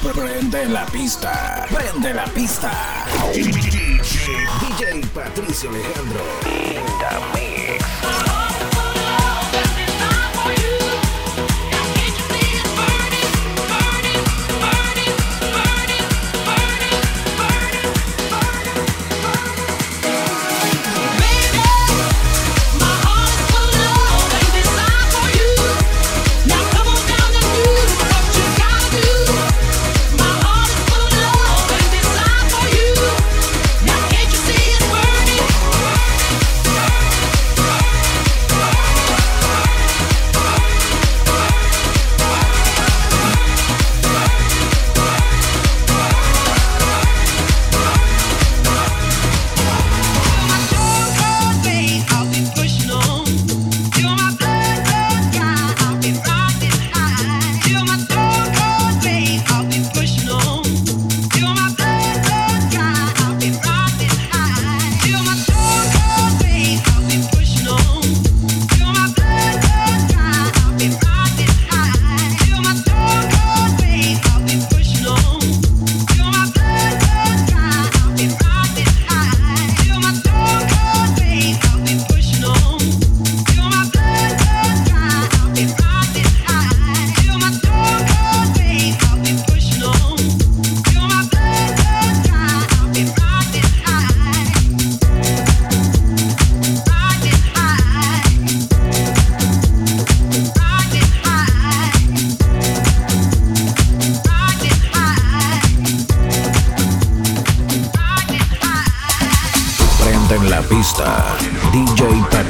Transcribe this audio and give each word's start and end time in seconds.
Prende 0.00 0.64
la 0.68 0.86
pista, 0.90 1.66
prende 1.68 2.14
la 2.14 2.24
pista. 2.32 2.70
DJ, 3.32 5.04
Patricio 5.12 5.68
Alejandro. 5.68 7.61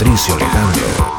Patricio 0.02 0.34
Alejandro. 0.34 1.11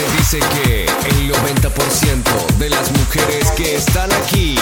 se 0.00 0.16
dice 0.16 0.38
que 0.38 0.84
el 0.84 1.32
90% 1.32 2.56
de 2.58 2.70
las 2.70 2.90
mujeres 2.92 3.50
que 3.56 3.76
están 3.76 4.10
aquí 4.12 4.56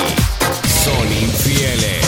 son 0.84 1.12
infieles. 1.12 2.06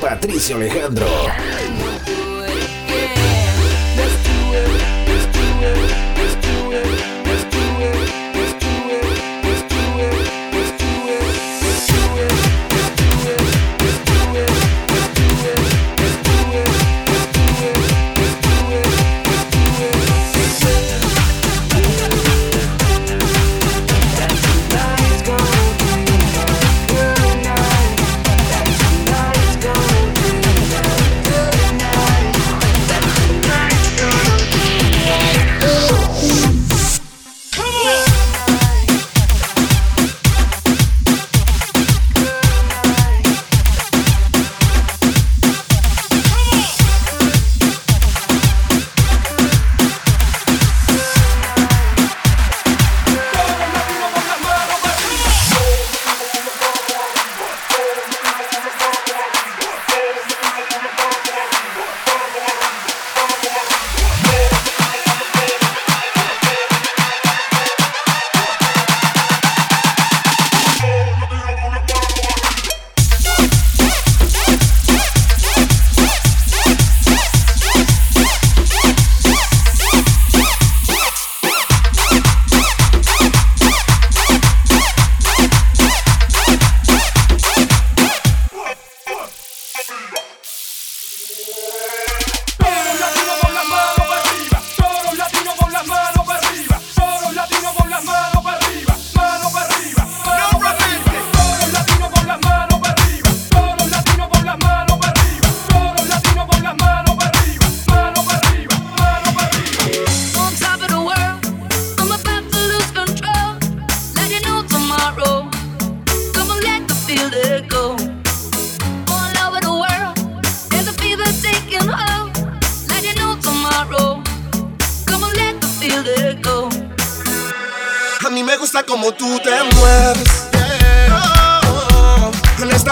Patricio 0.00 0.56
Alejandro. 0.56 1.06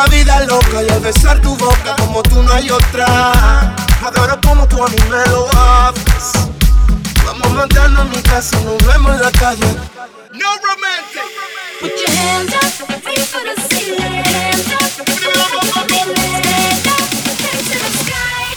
esta 0.03 0.17
vida 0.17 0.41
loca 0.47 0.83
y 0.83 0.89
al 0.89 1.01
besar 1.01 1.41
tu 1.41 1.57
boca 1.57 1.95
como 1.99 2.23
tú 2.23 2.43
no 2.43 2.53
hay 2.53 2.71
otra. 2.71 3.75
Adoro 4.05 4.41
como 4.41 4.67
tú 4.67 4.83
a 4.85 4.89
mí 4.89 4.97
me 5.09 5.27
lo 5.31 5.49
haces. 5.53 6.33
Vamos 7.25 7.47
a 7.47 7.51
mandarnos 7.51 8.07
en 8.07 8.11
mi 8.11 8.23
casa, 8.23 8.59
nos 8.61 8.85
vemos 8.87 9.13
en 9.13 9.23
la 9.23 9.31
calle. 9.33 9.67
No 10.33 10.49
romantic. 10.57 11.23
Put 11.81 11.93
your 12.01 12.11
hands 12.17 12.55
up, 12.55 12.89
reach 13.05 13.21
for 13.27 13.43
the 13.43 13.55
ceiling. 13.69 14.25
Hands 14.25 14.73
up, 14.73 14.83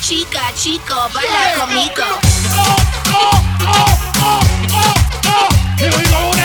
Chica, 0.01 0.41
chico, 0.55 1.09
baila 1.13 1.55
conmigo. 1.57 2.03
Oh, 2.57 2.75
oh, 3.07 3.43
oh, 3.61 3.97
oh, 4.21 4.39
oh, 4.71 4.93
oh. 5.25 5.49
Here 5.79 5.89
we 5.89 6.03
go 6.03 6.31
now. 6.37 6.44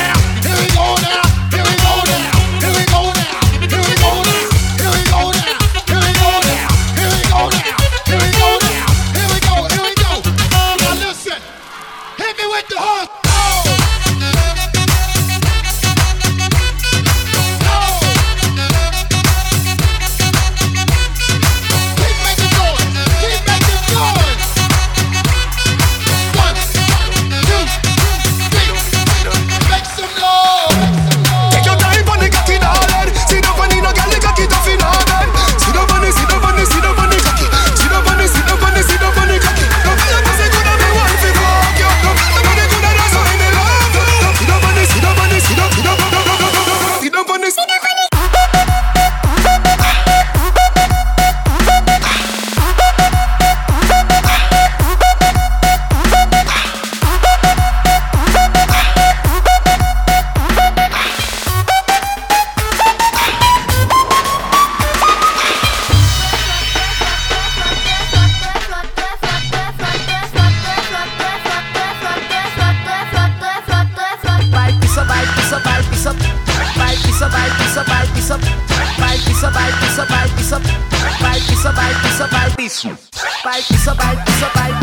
bite, 83.51 83.67
piece 83.67 83.89
of 83.89 83.97
bite, 83.97 84.25
piece 84.27 84.43
bite, 84.55 84.81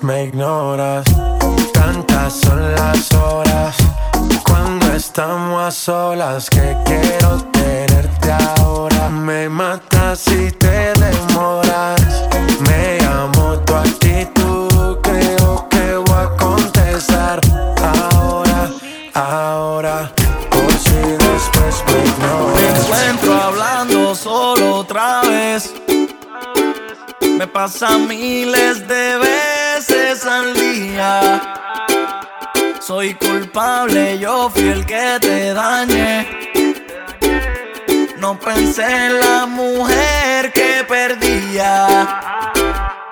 me 0.00 0.24
ignoras. 0.24 1.04
Tantas 1.72 2.32
son 2.34 2.72
las 2.74 3.12
horas 3.12 3.76
cuando 4.44 4.92
estamos 4.94 5.62
a 5.62 5.70
solas 5.70 6.48
que 6.48 6.76
quiero 6.84 7.42
tenerte 7.52 8.32
ahora. 8.32 9.08
Me 9.10 9.48
matas 9.48 10.20
si 10.20 10.50
te 10.52 10.92
demoras. 10.94 12.00
Me 12.60 13.04
amo 13.06 13.58
tu 13.66 13.74
actitud, 13.74 14.98
creo 15.02 15.68
que 15.68 15.96
voy 15.96 16.16
a 16.16 16.28
contestar 16.38 17.40
ahora, 18.14 18.70
ahora. 19.14 20.12
Por 20.50 20.72
si 20.72 21.00
después 21.24 21.84
me 21.86 21.98
ignoras. 22.10 22.62
Me 22.62 22.80
encuentro 22.80 23.34
hablando 23.34 24.14
solo 24.14 24.76
otra 24.76 25.22
vez. 25.22 25.74
Me 27.38 27.46
pasa 27.46 27.98
miles 27.98 28.86
de 28.86 29.18
veces 29.18 29.51
al 29.90 30.54
día. 30.54 31.54
Soy 32.80 33.14
culpable, 33.14 34.18
yo 34.18 34.48
fui 34.50 34.68
el 34.68 34.86
que 34.86 35.18
te 35.20 35.52
dañé. 35.52 36.28
No 38.18 38.38
pensé 38.38 38.84
en 38.84 39.20
la 39.20 39.46
mujer 39.46 40.52
que 40.52 40.84
perdía. 40.88 42.20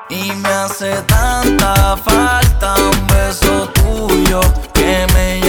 Y 0.09 0.33
me 0.33 0.49
hace 0.49 0.93
tanta 1.07 1.97
falta 1.97 2.75
un 2.77 3.07
beso 3.09 3.69
tuyo 3.71 4.41
que 4.73 5.07
me 5.15 5.41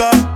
up. 0.00 0.29